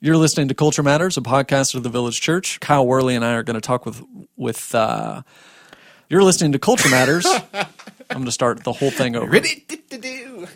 [0.00, 2.60] You're listening to Culture Matters, a podcast of the Village Church.
[2.60, 4.00] Kyle Worley and I are going to talk with
[4.36, 4.72] with.
[4.72, 5.22] Uh,
[6.08, 7.26] you're listening to Culture Matters.
[7.52, 7.66] I'm
[8.08, 9.28] going to start the whole thing over.
[9.28, 10.46] Ready to do.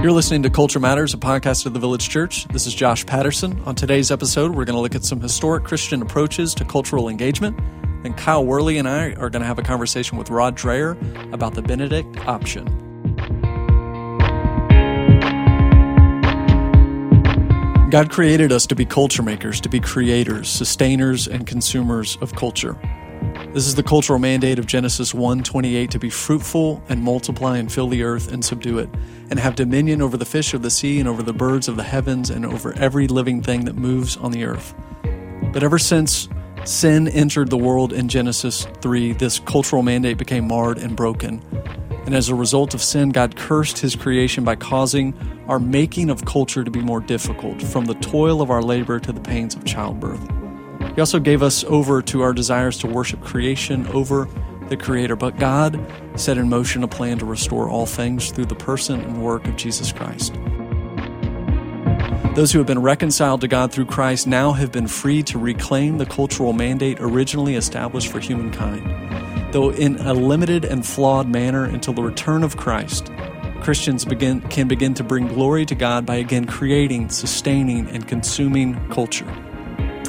[0.00, 2.46] You're listening to Culture Matters, a podcast of the Village Church.
[2.52, 3.60] This is Josh Patterson.
[3.66, 7.58] On today's episode, we're going to look at some historic Christian approaches to cultural engagement.
[8.04, 10.96] And Kyle Worley and I are going to have a conversation with Rod Dreher
[11.34, 12.89] about the Benedict option.
[17.90, 22.78] God created us to be culture makers, to be creators, sustainers, and consumers of culture.
[23.52, 27.88] This is the cultural mandate of Genesis 1:28 to be fruitful and multiply and fill
[27.88, 28.88] the earth and subdue it,
[29.28, 31.82] and have dominion over the fish of the sea and over the birds of the
[31.82, 34.72] heavens and over every living thing that moves on the earth.
[35.52, 36.28] But ever since
[36.62, 41.42] sin entered the world in Genesis 3, this cultural mandate became marred and broken.
[42.10, 45.14] And as a result of sin, God cursed his creation by causing
[45.46, 49.12] our making of culture to be more difficult, from the toil of our labor to
[49.12, 50.20] the pains of childbirth.
[50.96, 54.28] He also gave us over to our desires to worship creation over
[54.68, 55.14] the Creator.
[55.14, 55.80] But God
[56.16, 59.54] set in motion a plan to restore all things through the person and work of
[59.54, 60.34] Jesus Christ.
[62.34, 65.98] Those who have been reconciled to God through Christ now have been free to reclaim
[65.98, 71.94] the cultural mandate originally established for humankind though in a limited and flawed manner until
[71.94, 73.10] the return of Christ.
[73.60, 78.74] Christians begin, can begin to bring glory to God by again creating, sustaining, and consuming
[78.88, 79.28] culture.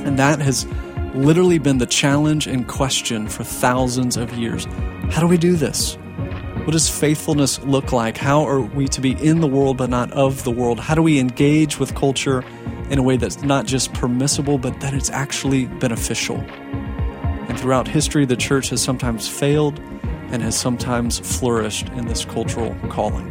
[0.04, 0.66] And that has
[1.14, 4.66] literally been the challenge and question for thousands of years.
[5.12, 5.98] How do we do this?
[6.64, 8.18] What does faithfulness look like?
[8.18, 10.80] How are we to be in the world but not of the world?
[10.80, 12.44] How do we engage with culture
[12.90, 16.38] in a way that's not just permissible but that it's actually beneficial?
[17.52, 19.78] And throughout history, the church has sometimes failed
[20.30, 23.28] and has sometimes flourished in this cultural calling.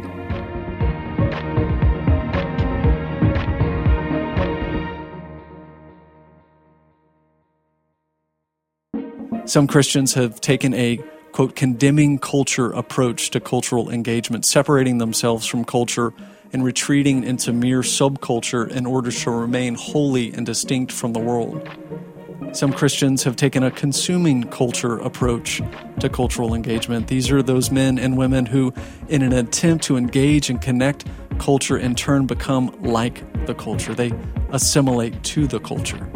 [9.47, 10.99] Some Christians have taken a
[11.31, 16.13] quote condemning culture approach to cultural engagement, separating themselves from culture
[16.53, 21.67] and retreating into mere subculture in order to remain holy and distinct from the world.
[22.53, 25.61] Some Christians have taken a consuming culture approach
[25.99, 27.07] to cultural engagement.
[27.07, 28.73] These are those men and women who,
[29.07, 31.05] in an attempt to engage and connect
[31.39, 33.93] culture, in turn become like the culture.
[33.93, 34.11] They
[34.49, 36.09] assimilate to the culture.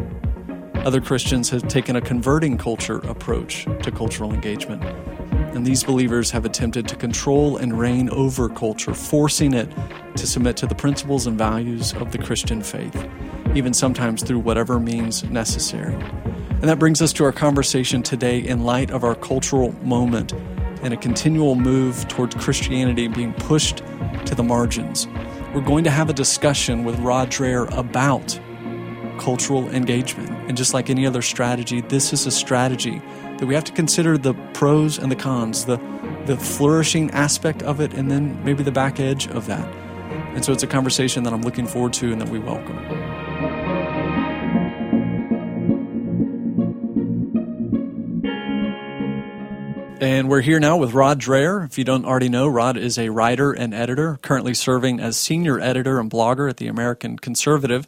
[0.75, 4.83] Other Christians have taken a converting culture approach to cultural engagement.
[5.55, 9.71] And these believers have attempted to control and reign over culture, forcing it
[10.17, 13.07] to submit to the principles and values of the Christian faith,
[13.55, 15.93] even sometimes through whatever means necessary.
[15.93, 20.33] And that brings us to our conversation today in light of our cultural moment
[20.83, 23.77] and a continual move towards Christianity being pushed
[24.25, 25.07] to the margins.
[25.53, 28.39] We're going to have a discussion with Rod Dreher about
[29.19, 30.29] cultural engagement.
[30.47, 33.01] And just like any other strategy, this is a strategy
[33.37, 35.77] that we have to consider the pros and the cons, the,
[36.25, 39.67] the flourishing aspect of it, and then maybe the back edge of that.
[40.35, 43.04] And so it's a conversation that I'm looking forward to and that we welcome.
[50.01, 51.65] And we're here now with Rod Dreher.
[51.65, 55.57] If you don't already know, Rod is a writer and editor, currently serving as senior
[55.57, 57.87] editor and blogger at the American Conservative.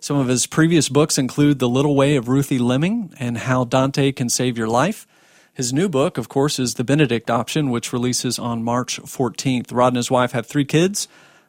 [0.00, 4.12] Some of his previous books include The Little Way of Ruthie Leming and How Dante
[4.12, 5.06] Can Save Your Life.
[5.52, 9.74] His new book, of course, is The Benedict Option, which releases on March 14th.
[9.74, 11.06] Rod and his wife have three kids.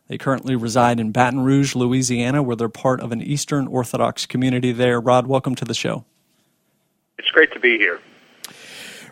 [0.10, 4.74] They currently reside in Baton Rouge, Louisiana, where they're part of an Eastern Orthodox community
[4.74, 5.00] there.
[5.00, 6.04] Rod, welcome to the show.
[7.18, 8.02] It's great to be here.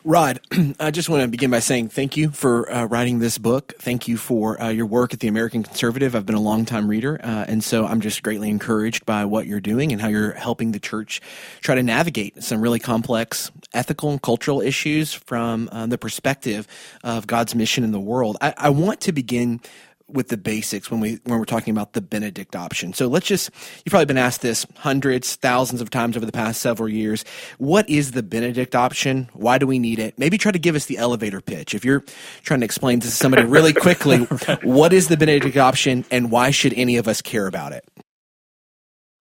[0.03, 0.39] Rod,
[0.79, 3.73] I just want to begin by saying thank you for uh, writing this book.
[3.77, 6.15] Thank you for uh, your work at the American Conservative.
[6.15, 9.59] I've been a long-time reader, uh, and so I'm just greatly encouraged by what you're
[9.59, 11.21] doing and how you're helping the church
[11.59, 16.67] try to navigate some really complex ethical and cultural issues from uh, the perspective
[17.03, 18.37] of God's mission in the world.
[18.41, 19.61] I, I want to begin
[20.13, 22.93] with the basics when we when we're talking about the Benedict option.
[22.93, 23.49] So let's just
[23.83, 27.23] you've probably been asked this hundreds, thousands of times over the past several years.
[27.57, 29.29] What is the Benedict option?
[29.33, 30.17] Why do we need it?
[30.17, 31.73] Maybe try to give us the elevator pitch.
[31.73, 32.03] If you're
[32.43, 34.63] trying to explain to somebody really quickly right.
[34.63, 37.85] what is the Benedict option and why should any of us care about it?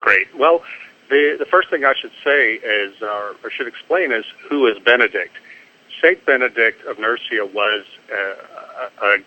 [0.00, 0.28] Great.
[0.36, 0.62] Well,
[1.10, 4.78] the the first thing I should say is or, or should explain is who is
[4.78, 5.34] Benedict.
[6.00, 9.18] Saint Benedict of Nursia was uh, a, a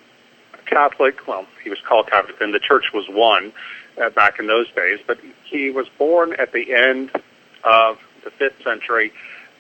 [0.66, 1.28] Catholic.
[1.28, 3.54] Well, he was called Catholic, and the church was one
[4.02, 5.00] uh, back in those days.
[5.06, 7.12] But he was born at the end
[7.64, 9.12] of the fifth century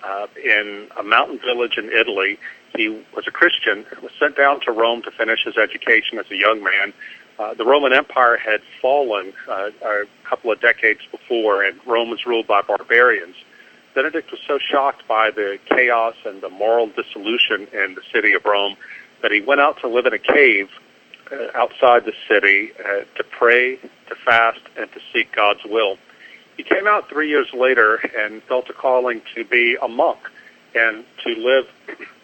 [0.03, 2.38] uh, in a mountain village in Italy.
[2.75, 6.29] he was a Christian, and was sent down to Rome to finish his education as
[6.31, 6.94] a young man.
[7.39, 12.25] Uh, the Roman Empire had fallen uh, a couple of decades before, and Rome was
[12.25, 13.35] ruled by barbarians.
[13.95, 18.44] Benedict was so shocked by the chaos and the moral dissolution in the city of
[18.45, 18.75] Rome
[19.21, 20.69] that he went out to live in a cave
[21.56, 25.97] outside the city uh, to pray, to fast, and to seek God's will.
[26.57, 30.19] He came out three years later and felt a calling to be a monk
[30.75, 31.68] and to live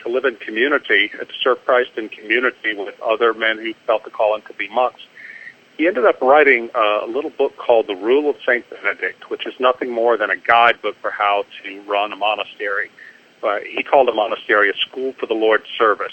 [0.04, 4.10] to live in community, to serve Christ in community with other men who felt the
[4.10, 5.02] calling to be monks.
[5.78, 9.54] He ended up writing a little book called The Rule of Saint Benedict, which is
[9.60, 12.92] nothing more than a guidebook for how to run a monastery.
[13.42, 16.12] Uh, he called a monastery a school for the Lord's service.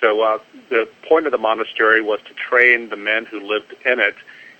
[0.00, 0.38] So uh,
[0.68, 4.14] the point of the monastery was to train the men who lived in it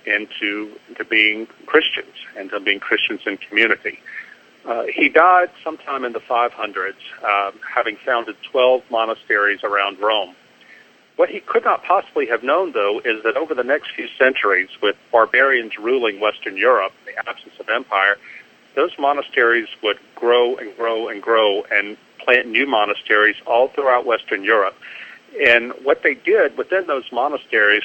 [0.06, 3.98] into to being Christians and to being Christians in community.
[4.64, 6.94] Uh, he died sometime in the 500s,
[7.24, 10.34] um, having founded 12 monasteries around Rome.
[11.16, 14.68] What he could not possibly have known, though, is that over the next few centuries,
[14.82, 18.16] with barbarians ruling Western Europe, the absence of empire,
[18.74, 24.44] those monasteries would grow and grow and grow and plant new monasteries all throughout Western
[24.44, 24.76] Europe.
[25.44, 27.84] And what they did within those monasteries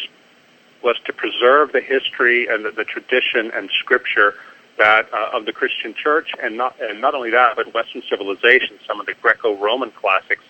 [0.84, 4.36] was to preserve the history and the, the tradition and scripture
[4.78, 8.80] that uh, of the Christian Church, and not and not only that, but Western civilization,
[8.88, 10.44] some of the Greco-Roman classics,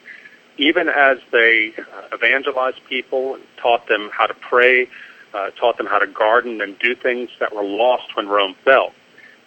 [0.58, 4.88] even as they uh, evangelized people, taught them how to pray,
[5.34, 8.94] uh, taught them how to garden and do things that were lost when Rome fell.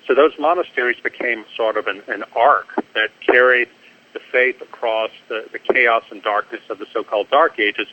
[0.06, 3.68] So those monasteries became sort of an, an ark that carried
[4.14, 7.88] the faith across the, the chaos and darkness of the so-called Dark Ages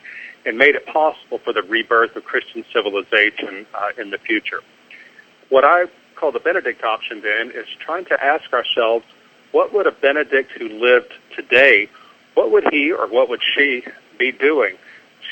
[0.46, 4.60] and made it possible for the rebirth of Christian civilization uh, in the future.
[5.50, 5.86] What I
[6.16, 9.04] call the Benedict option then is trying to ask ourselves,
[9.50, 11.88] what would a Benedict who lived today,
[12.34, 13.84] what would he or what would she
[14.18, 14.76] be doing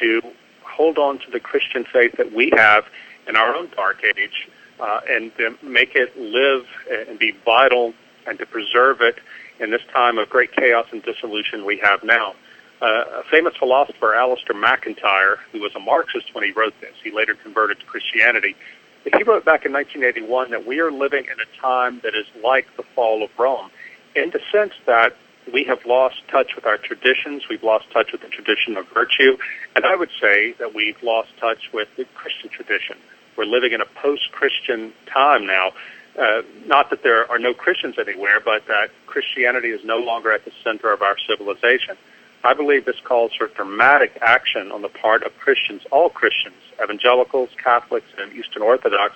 [0.01, 0.21] to
[0.63, 2.85] hold on to the Christian faith that we have
[3.27, 4.49] in our own dark age
[4.81, 5.33] uh, and
[5.63, 6.67] make it live
[7.09, 7.95] and be vital
[8.27, 9.19] and to preserve it
[9.61, 12.35] in this time of great chaos and dissolution we have now.
[12.83, 17.11] Uh, a famous philosopher, Alasdair MacIntyre, who was a Marxist when he wrote this, he
[17.11, 18.57] later converted to Christianity.
[19.05, 22.67] He wrote back in 1981 that we are living in a time that is like
[22.77, 23.71] the fall of Rome,
[24.17, 25.15] in the sense that
[25.53, 29.37] we have lost touch with our traditions, we've lost touch with the tradition of virtue,
[29.75, 32.97] and I would say that we've lost touch with the Christian tradition.
[33.37, 35.73] We're living in a post-Christian time now.
[36.19, 40.45] Uh, not that there are no Christians anywhere, but that Christianity is no longer at
[40.45, 41.97] the center of our civilization.
[42.43, 47.51] I believe this calls for dramatic action on the part of Christians, all Christians, evangelicals,
[47.63, 49.15] Catholics, and Eastern Orthodox,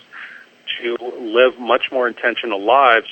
[0.81, 3.09] to live much more intentional lives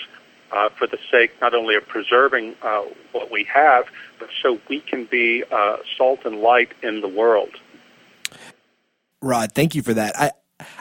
[0.52, 2.82] uh, for the sake not only of preserving uh,
[3.12, 3.86] what we have,
[4.18, 7.50] but so we can be uh, salt and light in the world.
[9.22, 10.18] Rod, thank you for that.
[10.18, 10.30] I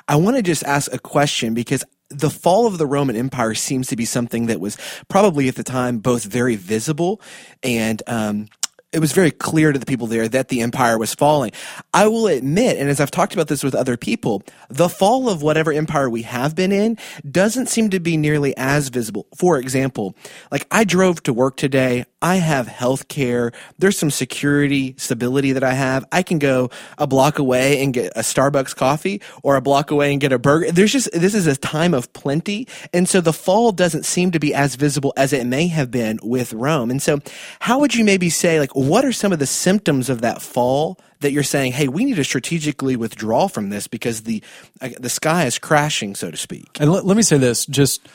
[0.08, 3.88] I want to just ask a question because the fall of the Roman Empire seems
[3.88, 4.78] to be something that was
[5.08, 7.22] probably at the time both very visible
[7.64, 8.48] and um,
[8.92, 11.52] it was very clear to the people there that the empire was falling.
[11.94, 15.42] I will admit, and as I've talked about this with other people, the fall of
[15.42, 16.98] whatever empire we have been in
[17.30, 19.28] doesn't seem to be nearly as visible.
[19.36, 20.16] For example,
[20.52, 22.06] like I drove to work today.
[22.24, 23.52] I have health care.
[23.80, 26.06] There's some security, stability that I have.
[26.12, 30.12] I can go a block away and get a Starbucks coffee or a block away
[30.12, 30.72] and get a burger.
[30.72, 32.68] There's just, this is a time of plenty.
[32.94, 36.20] And so the fall doesn't seem to be as visible as it may have been
[36.22, 36.92] with Rome.
[36.92, 37.20] And so
[37.60, 40.98] how would you maybe say, like, what are some of the symptoms of that fall
[41.20, 44.44] that you're saying, hey, we need to strategically withdraw from this because the,
[44.82, 46.78] uh, the sky is crashing, so to speak?
[46.80, 48.08] And let, let me say this just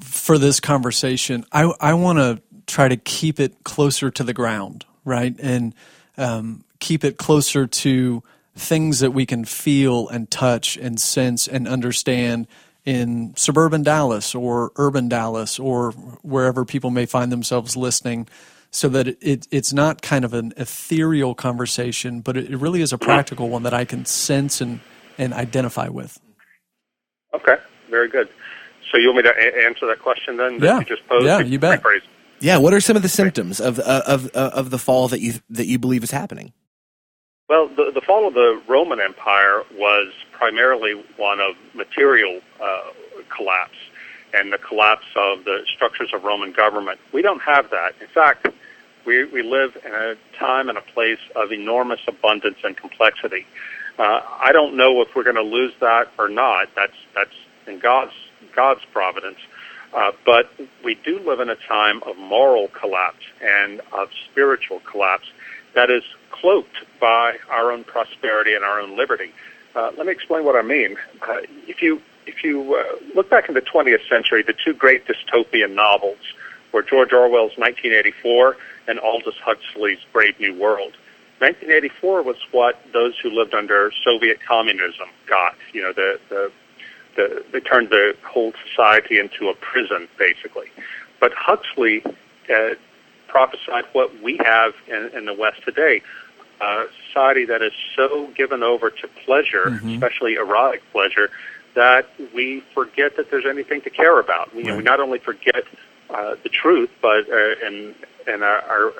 [0.00, 4.84] for this conversation, I, I want to try to keep it closer to the ground,
[5.04, 5.34] right?
[5.38, 5.74] And
[6.16, 8.22] um, keep it closer to
[8.56, 12.46] things that we can feel and touch and sense and understand
[12.84, 18.28] in suburban Dallas or urban Dallas or wherever people may find themselves listening
[18.74, 22.82] so that it, it, it's not kind of an ethereal conversation, but it, it really
[22.82, 24.80] is a practical one that I can sense and,
[25.16, 26.18] and identify with.
[27.32, 27.56] Okay,
[27.88, 28.28] very good.
[28.90, 30.58] So you want me to a- answer that question then?
[30.58, 30.78] That yeah.
[30.80, 31.24] You just posed?
[31.24, 31.82] Yeah, you bet.
[31.82, 32.02] Rephrase.
[32.40, 35.20] Yeah, what are some of the symptoms of uh, of uh, of the fall that
[35.20, 36.52] you that you believe is happening?
[37.48, 42.90] Well, the, the fall of the Roman Empire was primarily one of material uh,
[43.34, 43.76] collapse
[44.32, 46.98] and the collapse of the structures of Roman government.
[47.12, 47.94] We don't have that.
[48.00, 48.48] In fact,
[49.04, 53.46] we, we live in a time and a place of enormous abundance and complexity.
[53.98, 56.68] Uh, I don't know if we're going to lose that or not.
[56.74, 57.34] That's that's
[57.66, 58.12] in God's
[58.54, 59.38] God's providence.
[59.92, 60.50] Uh, but
[60.82, 65.30] we do live in a time of moral collapse and of spiritual collapse.
[65.74, 69.32] that is cloaked by our own prosperity and our own liberty.
[69.74, 70.96] Uh, let me explain what I mean.
[71.22, 75.06] Uh, if you if you uh, look back in the 20th century, the two great
[75.06, 76.18] dystopian novels
[76.72, 78.56] were George Orwell's 1984
[78.86, 80.92] and Aldous Huxley's Brave New World.
[81.40, 85.56] 1984 was what those who lived under Soviet communism got.
[85.72, 86.52] You know, the the,
[87.16, 90.68] the they turned the whole society into a prison, basically.
[91.20, 92.02] But Huxley
[92.54, 92.74] uh,
[93.28, 96.02] prophesied what we have in, in the West today.
[96.60, 99.88] A society that is so given over to pleasure, mm-hmm.
[99.90, 101.30] especially erotic pleasure,
[101.74, 104.54] that we forget that there's anything to care about.
[104.54, 104.66] We, right.
[104.66, 105.64] you know, we not only forget
[106.10, 107.94] uh, the truth, but uh, and
[108.26, 108.92] and our, our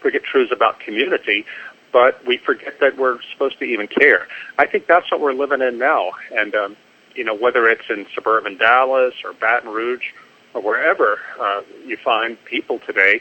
[0.00, 1.44] forget truths about community,
[1.92, 4.26] but we forget that we're supposed to even care.
[4.58, 6.76] I think that's what we're living in now, and um,
[7.14, 10.12] you know whether it's in suburban Dallas or Baton Rouge
[10.54, 13.20] or wherever uh, you find people today,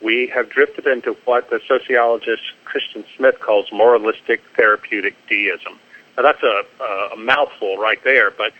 [0.00, 5.78] we have drifted into what the sociologist Christian Smith calls moralistic therapeutic deism.
[6.16, 6.62] Now that's a,
[7.12, 8.52] a mouthful right there, but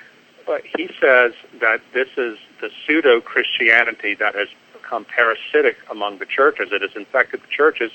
[0.47, 4.49] but he says that this is the pseudo Christianity that has
[4.87, 6.69] become parasitic among the churches.
[6.71, 7.91] It has infected the churches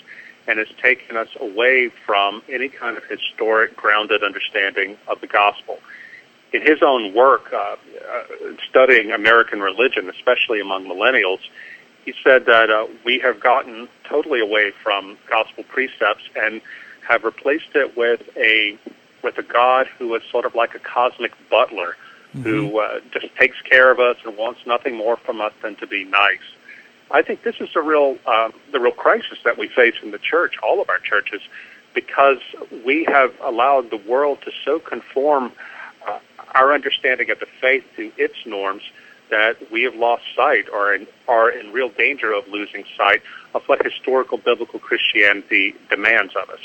[0.47, 5.79] and has taken us away from any kind of historic, grounded understanding of the gospel.
[6.51, 8.23] In his own work, uh, uh,
[8.69, 11.39] studying American religion, especially among millennials,
[12.03, 16.59] he said that uh, we have gotten totally away from gospel precepts and
[17.07, 18.77] have replaced it with a
[19.23, 21.95] with a God who is sort of like a cosmic butler
[22.35, 22.41] mm-hmm.
[22.41, 25.85] who uh, just takes care of us and wants nothing more from us than to
[25.85, 26.39] be nice.
[27.13, 30.17] I think this is the real um, the real crisis that we face in the
[30.17, 31.41] church, all of our churches,
[31.93, 32.39] because
[32.85, 35.51] we have allowed the world to so conform
[36.07, 36.19] uh,
[36.55, 38.83] our understanding of the faith to its norms
[39.29, 43.21] that we have lost sight or in, are in real danger of losing sight
[43.55, 46.59] of what historical biblical Christianity demands of us.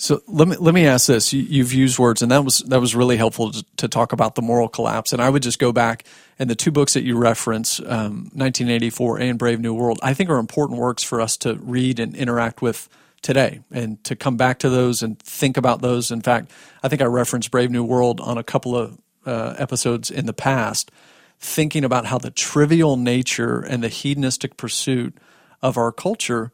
[0.00, 2.80] So let me let me ask this: you, have used words, and that was that
[2.80, 5.12] was really helpful to, talk about the moral collapse.
[5.12, 6.04] And I would just go back
[6.38, 10.30] and the two books that you reference, um, 1984 and Brave New World, I think
[10.30, 12.88] are important works for us to read and interact with
[13.20, 16.10] today, and to come back to those and think about those.
[16.10, 16.50] In fact,
[16.82, 20.32] I think I referenced Brave New World on a couple of uh, episodes in the
[20.32, 20.90] past,
[21.38, 25.14] thinking about how the trivial nature and the hedonistic pursuit
[25.60, 26.52] of our culture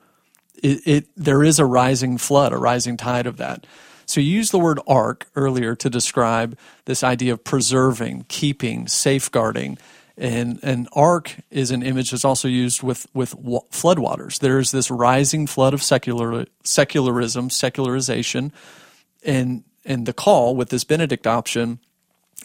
[0.62, 3.66] it, it, there is a rising flood, a rising tide of that.
[4.06, 9.78] So you used the word ark earlier to describe this idea of preserving, keeping, safeguarding.
[10.16, 13.34] And an ark is an image that's also used with, with
[13.70, 14.38] floodwaters.
[14.38, 18.52] There's this rising flood of secular, secularism, secularization.
[19.24, 21.80] And, and the call with this Benedict option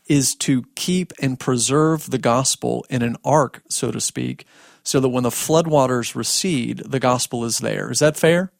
[0.08, 4.46] is to keep and preserve the gospel in an ark, so to speak,
[4.84, 7.92] so that when the floodwaters recede, the gospel is there.
[7.92, 8.52] Is that fair?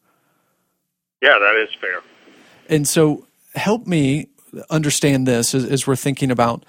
[1.20, 2.00] Yeah, that is fair.
[2.68, 4.28] And so, help me
[4.70, 6.64] understand this as, as we're thinking about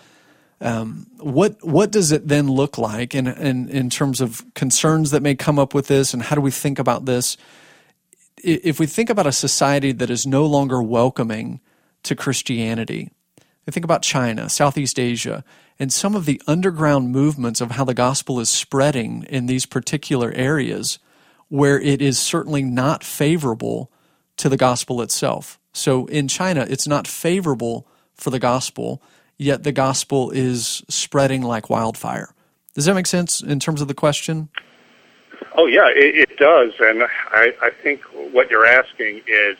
[0.61, 5.11] um, what what does it then look like, and in, in, in terms of concerns
[5.11, 7.35] that may come up with this, and how do we think about this?
[8.37, 11.59] If we think about a society that is no longer welcoming
[12.03, 13.11] to Christianity,
[13.71, 15.43] Think about China, Southeast Asia,
[15.79, 20.31] and some of the underground movements of how the gospel is spreading in these particular
[20.35, 20.99] areas
[21.47, 23.89] where it is certainly not favorable
[24.37, 25.59] to the gospel itself.
[25.71, 29.01] So in China, it's not favorable for the gospel,
[29.37, 32.33] yet the gospel is spreading like wildfire.
[32.73, 34.49] Does that make sense in terms of the question?
[35.55, 36.73] Oh, yeah, it, it does.
[36.79, 38.01] And I, I think
[38.31, 39.57] what you're asking is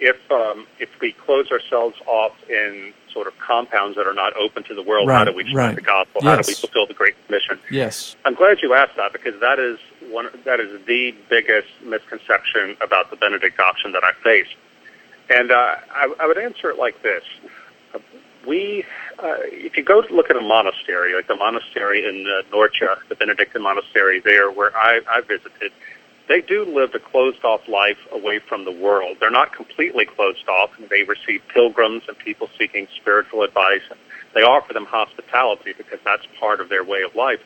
[0.00, 4.62] if, um, if we close ourselves off in sort of compounds that are not open
[4.64, 5.08] to the world.
[5.08, 5.74] Right, How do we spread right.
[5.74, 6.20] the gospel?
[6.22, 6.36] Yes.
[6.36, 7.58] How do we fulfill the Great Commission?
[7.70, 8.16] Yes.
[8.24, 9.78] I'm glad you asked that because that is
[10.10, 14.48] one that is the biggest misconception about the Benedict option that I face.
[15.30, 17.24] And uh, I, I would answer it like this:
[18.46, 18.84] We,
[19.18, 22.96] uh, if you go to look at a monastery, like the monastery in uh, Norcia,
[23.08, 25.72] the Benedictine monastery there, where I, I visited
[26.32, 29.18] they do live a closed off life away from the world.
[29.20, 33.82] They're not completely closed off, and they receive pilgrims and people seeking spiritual advice.
[34.34, 37.42] They offer them hospitality because that's part of their way of life.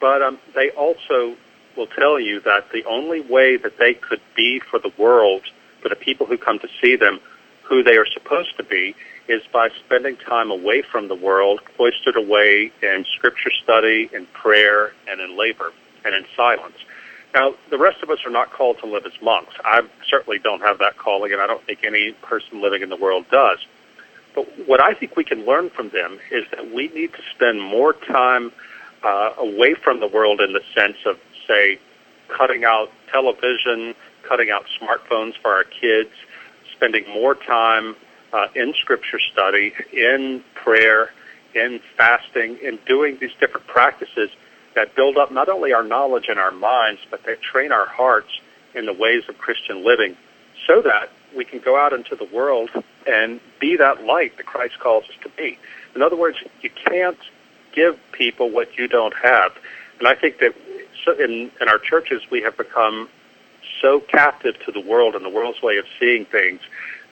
[0.00, 1.34] But um, they also
[1.76, 5.42] will tell you that the only way that they could be for the world,
[5.82, 7.18] for the people who come to see them,
[7.64, 8.94] who they are supposed to be,
[9.26, 14.92] is by spending time away from the world, cloistered away in scripture study, in prayer,
[15.08, 15.72] and in labor,
[16.04, 16.76] and in silence.
[17.34, 19.54] Now, the rest of us are not called to live as monks.
[19.64, 22.96] I certainly don't have that calling, and I don't think any person living in the
[22.96, 23.58] world does.
[24.36, 27.60] But what I think we can learn from them is that we need to spend
[27.60, 28.52] more time
[29.02, 31.78] uh, away from the world in the sense of, say,
[32.28, 36.10] cutting out television, cutting out smartphones for our kids,
[36.72, 37.96] spending more time
[38.32, 41.10] uh, in scripture study, in prayer,
[41.54, 44.30] in fasting, in doing these different practices
[44.74, 48.28] that build up not only our knowledge in our minds, but they train our hearts
[48.74, 50.16] in the ways of Christian living
[50.66, 52.70] so that we can go out into the world
[53.06, 55.58] and be that light that Christ calls us to be.
[55.94, 57.18] In other words, you can't
[57.72, 59.52] give people what you don't have.
[59.98, 60.54] And I think that
[61.18, 63.08] in, in our churches, we have become
[63.80, 66.60] so captive to the world and the world's way of seeing things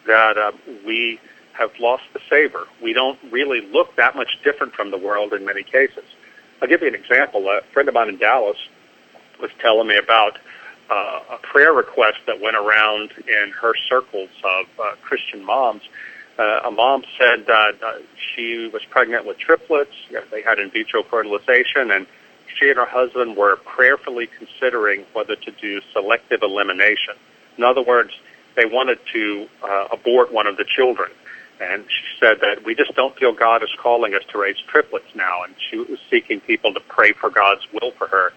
[0.07, 0.53] that uh,
[0.87, 1.21] we
[1.53, 2.67] have lost the savor.
[2.83, 6.05] We don't really look that much different from the world in many cases.
[6.63, 7.49] I'll give you an example.
[7.49, 8.57] A friend of mine in Dallas
[9.41, 10.39] was telling me about
[10.89, 15.83] uh, a prayer request that went around in her circles of uh, Christian moms.
[16.39, 19.91] Uh, a mom said that uh, she was pregnant with triplets.
[20.31, 22.07] They had in vitro fertilization, and
[22.57, 27.15] she and her husband were prayerfully considering whether to do selective elimination.
[27.59, 28.13] In other words,
[28.55, 31.11] they wanted to uh, abort one of the children.
[31.63, 35.15] And she said that we just don't feel God is calling us to raise triplets
[35.15, 38.33] now, and she was seeking people to pray for God's will for her.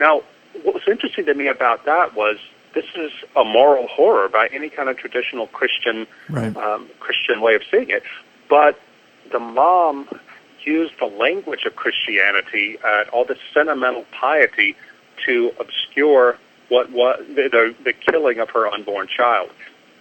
[0.00, 0.22] Now,
[0.62, 2.38] what was interesting to me about that was
[2.74, 6.56] this is a moral horror by any kind of traditional Christian right.
[6.56, 8.02] um, Christian way of seeing it.
[8.48, 8.80] But
[9.30, 10.08] the mom
[10.64, 14.76] used the language of Christianity, uh, all this sentimental piety,
[15.26, 16.38] to obscure
[16.68, 19.50] what was the, the, the killing of her unborn child.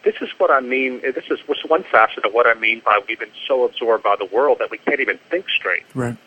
[0.04, 1.02] This is what I mean.
[1.02, 4.26] This is one facet of what I mean by we've been so absorbed by the
[4.26, 5.84] world that we can't even think straight.
[5.96, 6.18] Right.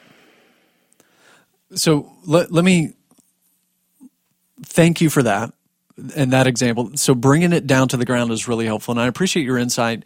[1.75, 2.95] So let, let me
[4.63, 5.53] thank you for that
[6.15, 6.93] and that example.
[6.95, 10.05] So bringing it down to the ground is really helpful, and I appreciate your insight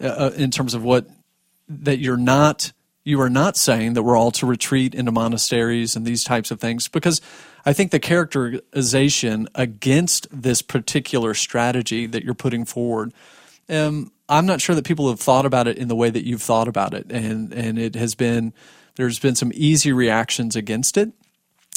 [0.00, 1.06] uh, uh, in terms of what
[1.68, 2.72] that you're not
[3.04, 6.60] you are not saying that we're all to retreat into monasteries and these types of
[6.60, 7.20] things because
[7.64, 13.12] I think the characterization against this particular strategy that you're putting forward.
[13.68, 16.42] Um, I'm not sure that people have thought about it in the way that you've
[16.42, 18.52] thought about it, and and it has been
[18.96, 21.12] there's been some easy reactions against it.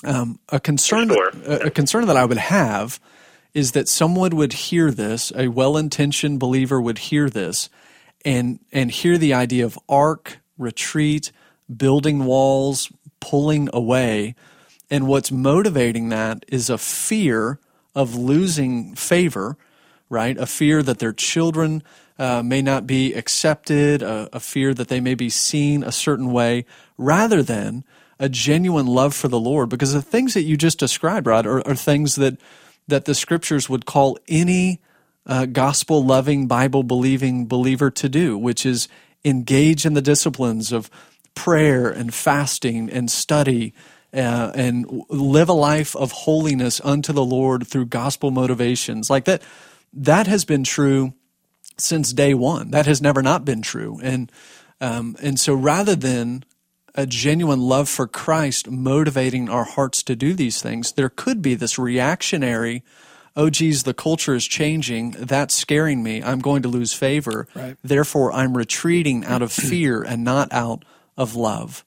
[0.03, 1.31] Um, a concern, sure.
[1.45, 2.99] a, a concern that I would have
[3.53, 7.69] is that someone would hear this, a well-intentioned believer would hear this,
[8.23, 11.31] and and hear the idea of ark, retreat,
[11.75, 14.35] building walls, pulling away,
[14.89, 17.59] and what's motivating that is a fear
[17.93, 19.57] of losing favor,
[20.09, 20.37] right?
[20.37, 21.81] A fear that their children
[22.19, 26.31] uh, may not be accepted, a, a fear that they may be seen a certain
[26.31, 26.65] way,
[26.97, 27.83] rather than
[28.19, 29.69] a genuine love for the Lord.
[29.69, 32.37] Because the things that you just described, Rod, are, are things that
[32.87, 34.79] that the Scriptures would call any
[35.25, 38.87] uh, gospel loving, Bible believing believer to do, which is
[39.23, 40.89] engage in the disciplines of
[41.33, 43.73] prayer and fasting and study.
[44.15, 49.09] Uh, and live a life of holiness unto the Lord through gospel motivations.
[49.09, 49.41] Like that,
[49.91, 51.13] that has been true
[51.77, 52.71] since day one.
[52.71, 53.99] That has never not been true.
[54.01, 54.31] And
[54.79, 56.45] um, and so rather than
[56.95, 61.55] a genuine love for Christ motivating our hearts to do these things, there could be
[61.55, 62.83] this reactionary,
[63.35, 65.11] oh, geez, the culture is changing.
[65.11, 66.23] That's scaring me.
[66.23, 67.47] I'm going to lose favor.
[67.53, 67.77] Right.
[67.83, 70.85] Therefore, I'm retreating out of fear and not out
[71.17, 71.83] of love.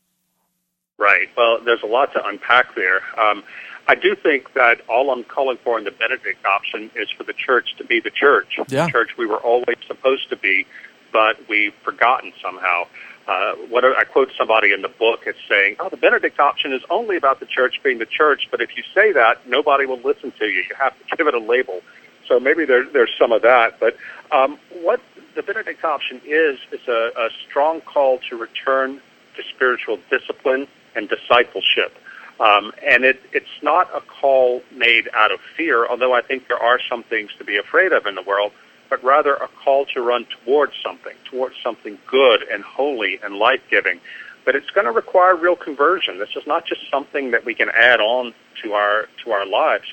[0.99, 1.29] Right.
[1.37, 3.01] Well, there's a lot to unpack there.
[3.19, 3.45] Um,
[3.87, 7.33] I do think that all I'm calling for in the Benedict option is for the
[7.33, 8.85] church to be the church, yeah.
[8.85, 10.67] the church we were always supposed to be,
[11.13, 12.87] but we've forgotten somehow.
[13.29, 16.83] Uh, what I quote somebody in the book as saying, "Oh, the Benedict option is
[16.91, 20.33] only about the church being the church, but if you say that, nobody will listen
[20.39, 20.63] to you.
[20.63, 21.83] You have to give it a label."
[22.27, 23.79] So maybe there, there's some of that.
[23.81, 23.97] But
[24.33, 25.01] um, what
[25.35, 29.01] the Benedict option is is a, a strong call to return
[29.37, 31.97] to spiritual discipline and discipleship.
[32.41, 36.59] Um, and it, it's not a call made out of fear, although I think there
[36.59, 38.53] are some things to be afraid of in the world,
[38.89, 43.63] but rather a call to run towards something, towards something good and holy and life
[43.71, 44.01] giving.
[44.45, 46.19] But it's going to require real conversion.
[46.19, 49.93] This is not just something that we can add on to our to our lives.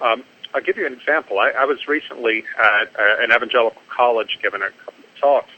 [0.00, 0.22] Um,
[0.54, 1.38] I'll give you an example.
[1.38, 5.50] I, I was recently at uh, an evangelical college giving a couple of talks,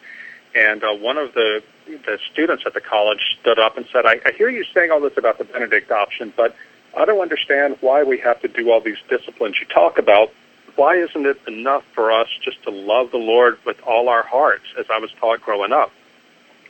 [0.54, 4.20] and uh, one of the the students at the college stood up and said, I,
[4.26, 6.54] I hear you saying all this about the Benedict option, but
[6.96, 10.30] I don't understand why we have to do all these disciplines you talk about.
[10.76, 14.64] Why isn't it enough for us just to love the Lord with all our hearts,
[14.78, 15.90] as I was taught growing up?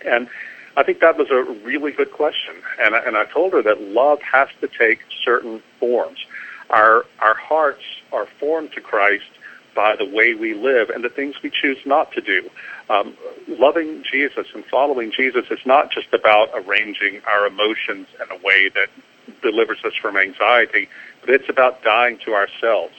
[0.05, 0.29] And
[0.77, 2.55] I think that was a really good question.
[2.81, 6.19] And, and I told her that love has to take certain forms.
[6.71, 9.25] Our, our hearts are formed to Christ
[9.79, 12.51] by the way we live and the things we choose not to do.
[12.91, 13.15] Um,
[13.47, 18.69] loving Jesus and following Jesus is not just about arranging our emotions in a way
[18.71, 18.89] that
[19.41, 20.89] delivers us from anxiety,
[21.21, 22.93] but it's about dying to ourselves.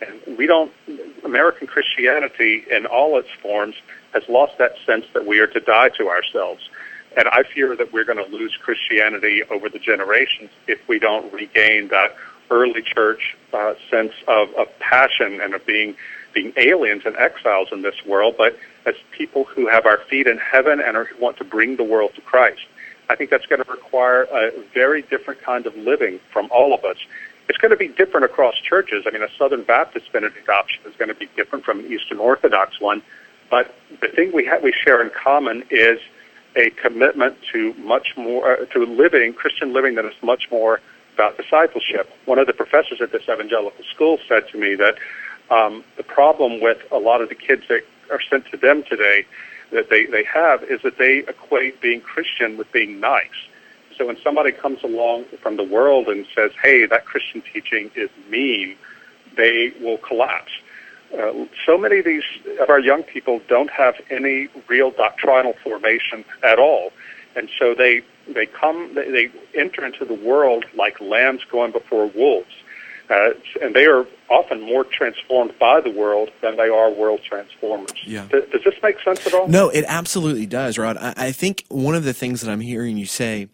[0.00, 0.72] And we don't,
[1.24, 3.76] American Christianity in all its forms
[4.12, 6.68] has lost that sense that we are to die to ourselves.
[7.16, 11.32] And I fear that we're going to lose Christianity over the generations if we don't
[11.32, 12.16] regain that
[12.50, 15.96] early church uh, sense of, of passion and of being
[16.32, 20.36] being aliens and exiles in this world, but as people who have our feet in
[20.36, 22.60] heaven and are, who want to bring the world to Christ.
[23.08, 26.84] I think that's going to require a very different kind of living from all of
[26.84, 26.98] us.
[27.48, 29.04] It's going to be different across churches.
[29.06, 32.18] I mean, a Southern Baptist Benedict option is going to be different from an Eastern
[32.18, 33.02] Orthodox one.
[33.50, 36.00] But the thing we have, we share in common is
[36.56, 40.80] a commitment to much more uh, to living Christian living that is much more
[41.16, 42.12] about discipleship.
[42.26, 44.96] One of the professors at this evangelical school said to me that
[45.50, 49.24] um, the problem with a lot of the kids that are sent to them today
[49.72, 53.40] that they, they have is that they equate being Christian with being nice.
[53.96, 58.10] So when somebody comes along from the world and says, hey, that Christian teaching is
[58.28, 58.76] mean,
[59.36, 60.52] they will collapse.
[61.18, 62.24] Uh, so many of these
[62.60, 66.92] of our young people don't have any real doctrinal formation at all,
[67.36, 72.06] and so they they come, they, they enter into the world like lambs going before
[72.08, 72.50] wolves.
[73.08, 73.30] Uh,
[73.62, 77.92] and they are often more transformed by the world than they are world transformers.
[78.04, 78.26] Yeah.
[78.28, 79.46] Does, does this make sense at all?
[79.46, 80.96] No, it absolutely does, Rod.
[80.96, 83.48] I, I think one of the things that I'm hearing you say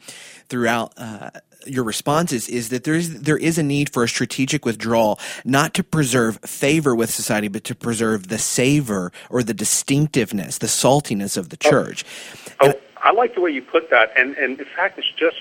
[0.48, 1.30] throughout uh,
[1.66, 5.74] your responses is that there is there is a need for a strategic withdrawal, not
[5.74, 11.36] to preserve favor with society, but to preserve the savor or the distinctiveness, the saltiness
[11.36, 11.70] of the oh.
[11.70, 12.04] church.
[12.60, 15.36] Oh, oh I like the way you put that, and and in fact, it's just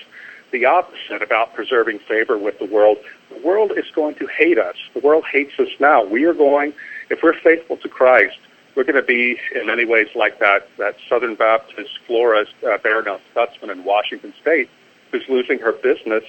[0.50, 2.98] the opposite about preserving favor with the world.
[3.30, 4.76] The world is going to hate us.
[4.94, 6.04] The world hates us now.
[6.04, 6.74] We are going,
[7.08, 8.36] if we're faithful to Christ,
[8.74, 13.20] we're going to be in many ways like that that Southern Baptist florist uh, Barronelle
[13.34, 14.68] Stutzman in Washington State,
[15.10, 16.24] who's losing her business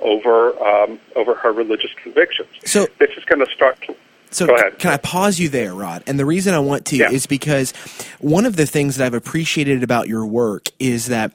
[0.00, 2.48] over um, over her religious convictions.
[2.64, 3.84] So this is going to start.
[4.30, 4.46] So
[4.78, 6.02] can I pause you there, Rod?
[6.06, 7.10] And the reason I want to yeah.
[7.10, 7.72] is because
[8.18, 11.32] one of the things that I've appreciated about your work is that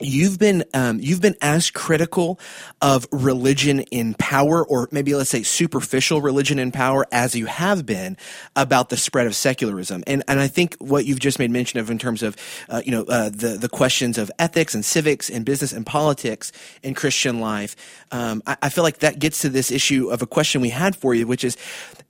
[0.00, 2.38] you've been um, you've been as critical
[2.80, 7.86] of religion in power or maybe let's say superficial religion in power as you have
[7.86, 8.16] been
[8.56, 10.02] about the spread of secularism.
[10.06, 12.36] And and I think what you've just made mention of in terms of
[12.68, 16.52] uh, you know uh, the the questions of ethics and civics and business and politics
[16.82, 17.76] in Christian life
[18.12, 20.96] um, I, I feel like that gets to this issue of a question we had
[20.96, 21.56] for you which is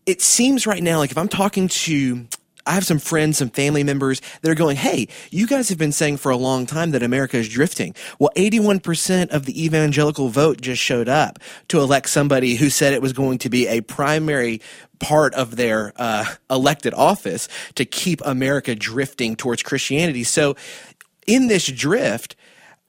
[0.06, 2.26] it seems right now like if I'm talking to
[2.66, 5.92] I have some friends, some family members that are going, Hey, you guys have been
[5.92, 7.94] saying for a long time that America is drifting.
[8.18, 13.02] Well, 81% of the evangelical vote just showed up to elect somebody who said it
[13.02, 14.60] was going to be a primary
[14.98, 20.24] part of their uh, elected office to keep America drifting towards Christianity.
[20.24, 20.56] So,
[21.26, 22.34] in this drift,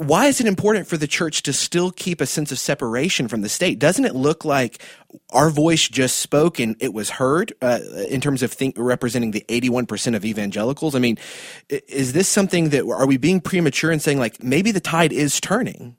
[0.02, 3.42] why is it important for the church to still keep a sense of separation from
[3.42, 3.78] the state?
[3.78, 4.82] Doesn't it look like
[5.30, 9.46] our voice just spoke and it was heard uh, in terms of think, representing the
[9.48, 10.96] 81% of evangelicals?
[10.96, 11.20] I mean,
[11.70, 15.40] is this something that are we being premature and saying like maybe the tide is
[15.40, 15.96] turning?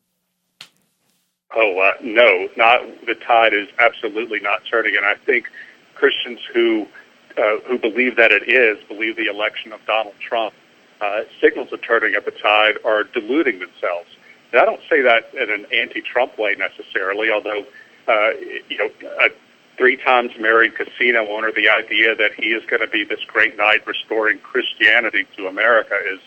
[1.55, 5.47] Oh uh, no, not the tide is absolutely not turning, and I think
[5.95, 6.89] Christians who
[7.37, 10.55] uh, who believe that it is believe the election of Donald Trump
[11.03, 14.09] uh, signals of turning up the tide are diluting themselves.
[14.53, 17.67] And I don't say that in an anti-Trump way necessarily, although
[18.09, 18.31] uh,
[18.69, 19.31] you know a
[19.77, 23.57] three times married casino owner, the idea that he is going to be this great
[23.57, 26.21] knight restoring Christianity to America is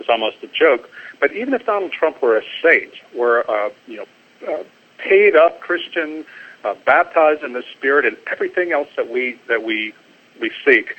[0.00, 0.88] is almost a joke.
[1.20, 4.06] But even if Donald Trump were a saint, were uh, you know
[4.48, 4.64] uh,
[4.98, 6.24] paid up Christian,
[6.64, 9.92] uh, baptized in the Spirit, and everything else that we that we
[10.40, 10.96] we seek,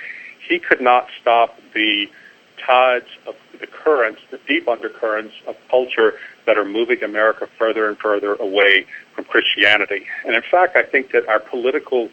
[0.47, 2.09] he could not stop the
[2.57, 6.13] tides of the currents, the deep undercurrents of culture
[6.45, 10.05] that are moving America further and further away from Christianity.
[10.25, 12.09] And in fact, I think that our political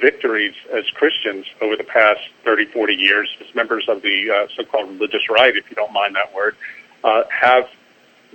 [0.00, 4.88] victories as Christians over the past 30, 40 years, as members of the uh, so-called
[4.88, 6.56] religious right, if you don't mind that word,
[7.04, 7.68] uh, have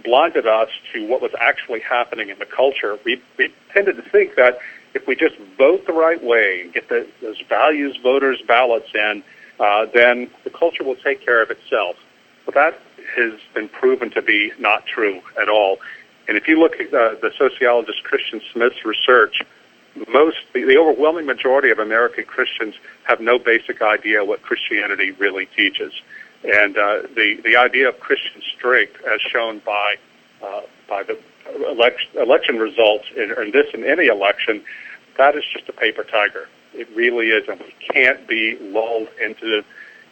[0.04, 3.00] blinded us to what was actually happening in the culture.
[3.04, 4.60] We, we tended to think that
[4.94, 9.24] if we just vote the right way and get the, those values voters' ballots in,
[9.60, 11.96] uh, then the culture will take care of itself.
[12.46, 12.80] But that
[13.16, 15.80] has been proven to be not true at all.
[16.28, 19.42] And if you look at uh, the sociologist Christian Smith's research,
[20.10, 25.48] most the, the overwhelming majority of American Christians have no basic idea what Christianity really
[25.48, 25.94] teaches.
[26.44, 29.96] And uh, the the idea of Christian strength, as shown by
[30.44, 31.18] uh, by the
[31.68, 34.62] election, election results in, in this and any election,
[35.18, 36.48] that is just a paper tiger.
[36.74, 39.64] It really is, and we can't be lulled into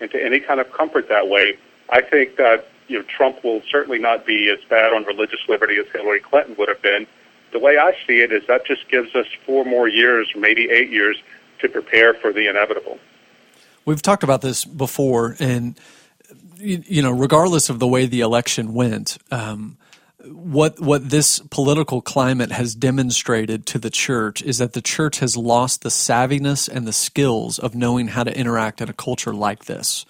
[0.01, 1.57] into any kind of comfort that way.
[1.89, 5.77] I think that you know Trump will certainly not be as bad on religious liberty
[5.77, 7.07] as Hillary Clinton would have been.
[7.51, 10.89] The way I see it is that just gives us four more years, maybe eight
[10.89, 11.21] years,
[11.59, 12.99] to prepare for the inevitable.
[13.85, 15.79] We've talked about this before, and
[16.57, 19.77] you know, regardless of the way the election went, um,
[20.31, 25.37] what what this political climate has demonstrated to the church is that the church has
[25.37, 29.65] lost the savviness and the skills of knowing how to interact in a culture like
[29.65, 30.05] this.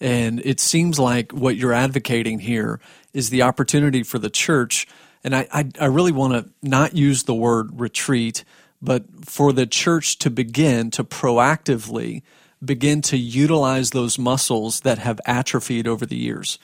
[0.00, 2.80] And it seems like what you're advocating here
[3.12, 4.86] is the opportunity for the church.
[5.22, 8.44] And I, I, I really want to not use the word retreat,
[8.80, 12.22] but for the church to begin to proactively
[12.64, 16.58] begin to utilize those muscles that have atrophied over the years.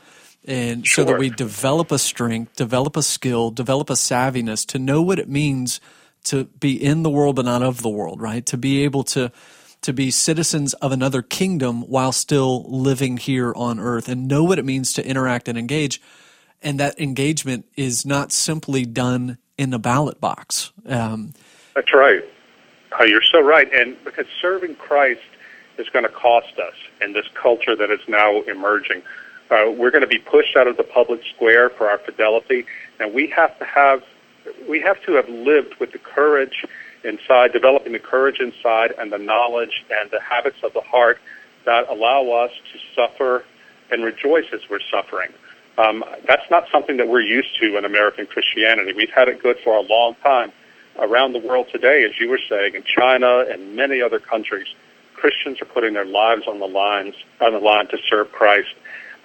[0.47, 1.05] And sure.
[1.05, 5.19] so that we develop a strength, develop a skill, develop a savviness to know what
[5.19, 5.81] it means
[6.25, 8.45] to be in the world but not of the world, right?
[8.47, 9.33] To be able to
[9.83, 14.59] to be citizens of another kingdom while still living here on earth and know what
[14.59, 16.01] it means to interact and engage.
[16.63, 20.73] And that engagement is not simply done in a ballot box.
[20.87, 21.35] Um,
[21.75, 22.25] That's right.
[22.99, 23.73] Uh, you're so right.
[23.73, 25.21] And because serving Christ
[25.79, 29.03] is going to cost us in this culture that is now emerging.
[29.51, 32.67] Uh, we're going to be pushed out of the public square for our fidelity,
[32.99, 34.03] and we have to have
[34.69, 36.65] we have to have lived with the courage
[37.05, 41.19] inside, developing the courage inside, and the knowledge and the habits of the heart
[41.65, 43.45] that allow us to suffer
[43.91, 45.31] and rejoice as we're suffering.
[45.79, 48.93] Um, that's not something that we're used to in American Christianity.
[48.95, 50.53] We've had it good for a long time
[50.99, 54.69] around the world today, as you were saying, in China and many other countries.
[55.15, 58.75] Christians are putting their lives on the lines on the line to serve Christ.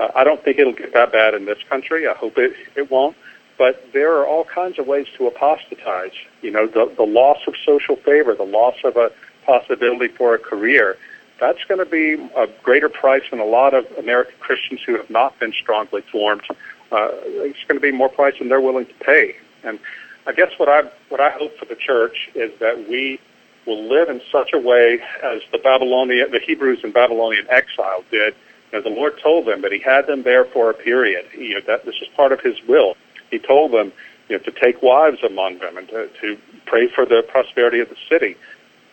[0.01, 2.07] Uh, I don't think it'll get that bad in this country.
[2.07, 3.15] I hope it it won't.
[3.57, 6.13] But there are all kinds of ways to apostatize.
[6.41, 9.11] You know, the the loss of social favor, the loss of a
[9.45, 10.97] possibility for a career.
[11.39, 15.09] That's going to be a greater price than a lot of American Christians who have
[15.09, 16.43] not been strongly formed.
[16.91, 17.09] Uh,
[17.47, 19.35] it's going to be more price than they're willing to pay.
[19.63, 19.79] And
[20.25, 23.19] I guess what I what I hope for the church is that we
[23.67, 28.33] will live in such a way as the Babylonian, the Hebrews in Babylonian exile did.
[28.73, 31.25] Know, the Lord told them that He had them there for a period.
[31.37, 32.95] You know, that this is part of His will.
[33.29, 33.91] He told them,
[34.29, 37.89] you know, to take wives among them and to, to pray for the prosperity of
[37.89, 38.37] the city.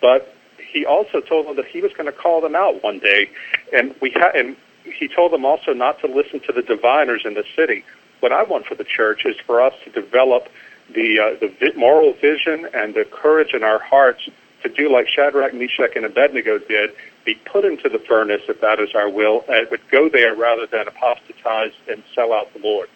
[0.00, 3.30] But He also told them that He was going to call them out one day,
[3.72, 7.34] and we ha- and He told them also not to listen to the diviners in
[7.34, 7.84] the city.
[8.20, 10.48] What I want for the church is for us to develop
[10.92, 14.28] the uh, the moral vision and the courage in our hearts
[14.62, 16.90] to do like Shadrach, Meshach, and Abednego did,
[17.28, 20.66] be put into the furnace if that is our will, and would go there rather
[20.66, 22.88] than apostatize and sell out the Lord.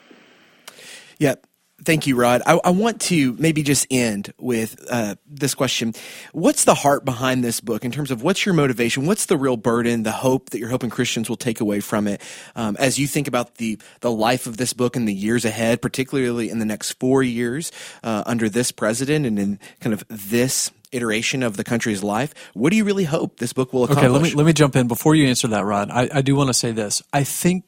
[1.18, 1.34] Yeah.
[1.84, 2.42] Thank you, Rod.
[2.46, 5.94] I, I, want to maybe just end with uh, this question.
[6.32, 9.04] What's the heart behind this book in terms of what's your motivation?
[9.04, 12.22] What's the real burden, the hope that you're hoping Christians will take away from it
[12.54, 15.82] um, as you think about the, the life of this book in the years ahead,
[15.82, 17.72] particularly in the next four years
[18.04, 22.34] uh, under this president and in kind of this iteration of the country's life.
[22.54, 24.04] What do you really hope this book will accomplish?
[24.04, 25.90] Okay, let me let me jump in before you answer that, Rod.
[25.90, 27.02] I, I do want to say this.
[27.12, 27.64] I think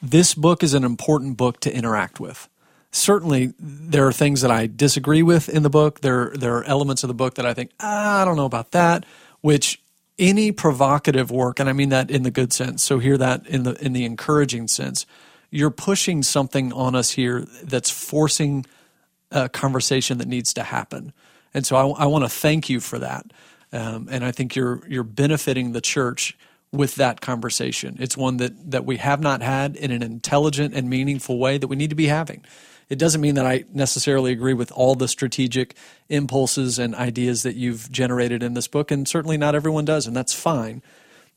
[0.00, 2.48] this book is an important book to interact with.
[2.90, 6.00] Certainly, there are things that I disagree with in the book.
[6.00, 8.72] There there are elements of the book that I think ah, I don't know about
[8.72, 9.04] that.
[9.40, 9.82] Which
[10.18, 12.82] any provocative work, and I mean that in the good sense.
[12.82, 15.06] So hear that in the in the encouraging sense.
[15.50, 18.64] You're pushing something on us here that's forcing
[19.30, 21.12] a conversation that needs to happen.
[21.54, 23.26] And so I, I want to thank you for that.
[23.72, 26.36] Um, and I think you're you're benefiting the church
[26.72, 27.96] with that conversation.
[28.00, 31.68] It's one that that we have not had in an intelligent and meaningful way that
[31.68, 32.44] we need to be having.
[32.88, 35.74] It doesn't mean that I necessarily agree with all the strategic
[36.10, 40.14] impulses and ideas that you've generated in this book, and certainly not everyone does, and
[40.14, 40.82] that's fine.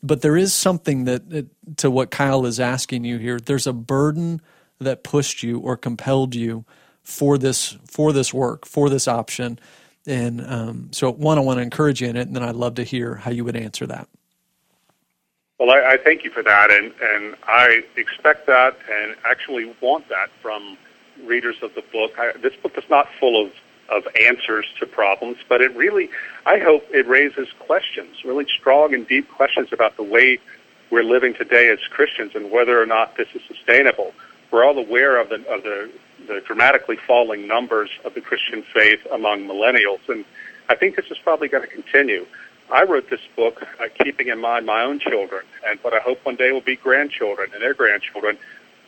[0.04, 1.47] But there is something that,
[1.78, 3.39] to what Kyle is asking you here.
[3.39, 4.41] There's a burden
[4.80, 6.65] that pushed you or compelled you
[7.04, 9.60] for this for this work for this option
[10.07, 12.75] and um, so, one, I want to encourage you in it, and then I'd love
[12.75, 14.07] to hear how you would answer that.
[15.59, 20.09] Well, I, I thank you for that, and, and I expect that and actually want
[20.09, 20.77] that from
[21.23, 22.11] readers of the book.
[22.19, 23.53] I, this book is not full of,
[23.89, 26.09] of answers to problems, but it really,
[26.45, 30.39] I hope it raises questions, really strong and deep questions about the way
[30.91, 34.13] we're living today as Christians and whether or not this is sustainable.
[34.51, 35.89] We're all aware of the, of the
[36.27, 40.07] the dramatically falling numbers of the Christian faith among millennials.
[40.07, 40.25] And
[40.69, 42.25] I think this is probably going to continue.
[42.71, 46.25] I wrote this book uh, keeping in mind my own children and what I hope
[46.25, 48.38] one day will be grandchildren and their grandchildren.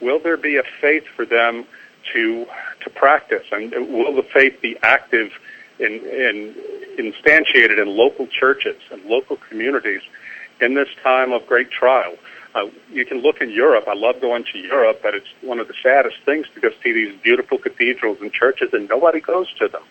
[0.01, 1.65] Will there be a faith for them
[2.13, 2.47] to
[2.81, 5.31] to practice, and will the faith be active
[5.79, 6.55] in, in
[6.97, 10.01] instantiated in local churches and local communities
[10.61, 12.15] in this time of great trial?
[12.57, 13.85] Uh, you can look in Europe.
[13.87, 16.91] I love going to Europe, but it's one of the saddest things to go see
[16.91, 19.83] these beautiful cathedrals and churches, and nobody goes to them.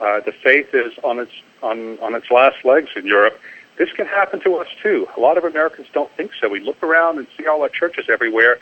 [0.00, 3.38] Uh, the faith is on its on on its last legs in Europe,
[3.78, 5.06] this can happen to us too.
[5.16, 6.48] A lot of Americans don't think so.
[6.48, 8.58] We look around and see all our churches everywhere.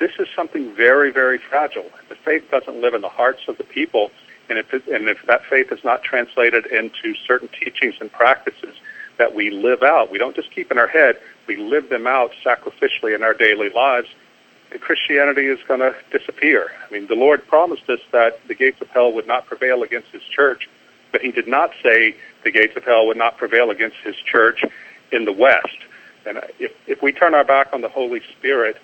[0.00, 1.88] This is something very, very fragile.
[2.08, 4.10] The faith doesn't live in the hearts of the people,
[4.50, 8.74] and if, it, and if that faith is not translated into certain teachings and practices
[9.18, 12.32] that we live out, we don't just keep in our head, we live them out
[12.44, 14.08] sacrificially in our daily lives,
[14.70, 16.70] And Christianity is going to disappear.
[16.86, 20.08] I mean, the Lord promised us that the gates of hell would not prevail against
[20.08, 20.68] His church,
[21.12, 24.64] but He did not say the gates of hell would not prevail against His church
[25.12, 25.78] in the West.
[26.26, 28.76] And if, if we turn our back on the Holy Spirit,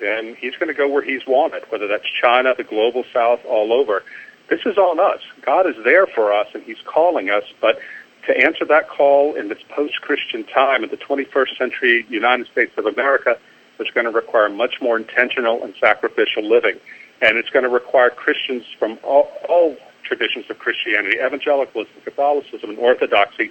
[0.00, 3.72] then He's going to go where He's wanted, whether that's China, the global South, all
[3.72, 4.04] over.
[4.48, 5.20] This is on us.
[5.42, 7.80] God is there for us, and He's calling us, but
[8.26, 12.86] to answer that call in this post-Christian time in the 21st century United States of
[12.86, 13.38] America,
[13.78, 16.78] is going to require much more intentional and sacrificial living.
[17.20, 22.78] And it's going to require Christians from all, all traditions of Christianity, evangelicalism, Catholicism, and
[22.78, 23.50] Orthodoxy,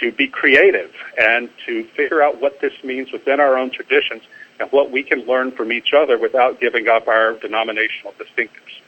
[0.00, 4.22] to be creative and to figure out what this means within our own traditions
[4.58, 8.80] and what we can learn from each other without giving up our denominational distinctives.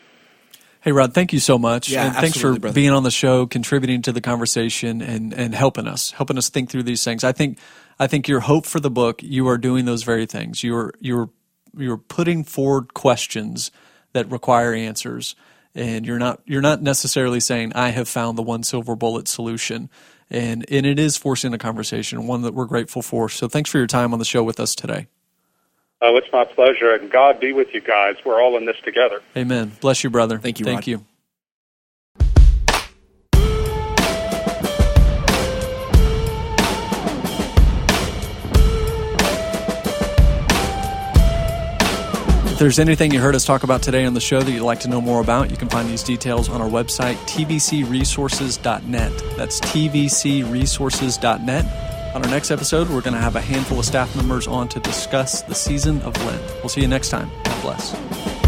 [0.86, 1.88] Hey, Rod, thank you so much.
[1.88, 2.72] Yeah, and thanks for brother.
[2.72, 6.70] being on the show, contributing to the conversation, and, and helping us, helping us think
[6.70, 7.24] through these things.
[7.24, 7.58] I think
[7.98, 10.62] I think your hope for the book, you are doing those very things.
[10.62, 11.28] You're you're
[11.76, 13.72] you're putting forward questions
[14.12, 15.34] that require answers,
[15.74, 19.90] and you're not you're not necessarily saying I have found the one silver bullet solution.
[20.30, 23.28] And and it is forcing a conversation, one that we're grateful for.
[23.28, 25.08] So thanks for your time on the show with us today.
[26.02, 28.16] Oh, it's my pleasure, and God be with you guys.
[28.24, 29.22] We're all in this together.
[29.36, 29.72] Amen.
[29.80, 30.38] Bless you, brother.
[30.38, 30.86] Thank you, Thank Rod.
[30.86, 31.06] you.
[42.56, 44.80] If there's anything you heard us talk about today on the show that you'd like
[44.80, 49.12] to know more about, you can find these details on our website, tvcresources.net.
[49.36, 51.95] That's tvcresources.net.
[52.16, 54.80] On our next episode, we're going to have a handful of staff members on to
[54.80, 56.42] discuss the season of Lent.
[56.62, 57.30] We'll see you next time.
[57.44, 58.45] God bless.